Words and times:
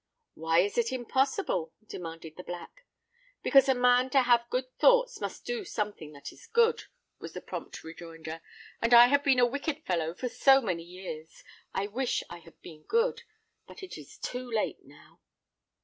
"Why 0.33 0.61
is 0.61 0.79
it 0.79 0.91
impossible?" 0.91 1.73
demanded 1.87 2.35
the 2.35 2.43
Black. 2.43 2.87
"Because 3.43 3.69
a 3.69 3.75
man 3.75 4.09
to 4.09 4.23
have 4.23 4.49
good 4.49 4.75
thoughts, 4.79 5.21
must 5.21 5.45
do 5.45 5.63
something 5.63 6.11
that 6.13 6.31
is 6.31 6.47
good," 6.47 6.85
was 7.19 7.33
the 7.33 7.39
prompt 7.41 7.83
rejoinder; 7.83 8.41
"and 8.81 8.95
I 8.95 9.09
have 9.09 9.23
been 9.23 9.37
a 9.37 9.45
wicked 9.45 9.83
fellow 9.85 10.15
for 10.15 10.27
so 10.27 10.59
many 10.59 10.81
years. 10.81 11.43
I 11.71 11.85
wish 11.85 12.23
I 12.31 12.39
had 12.39 12.59
been 12.63 12.81
good; 12.81 13.21
but 13.67 13.83
it 13.83 13.95
is 13.95 14.17
too 14.17 14.49
late 14.49 14.83
now!" 14.83 15.19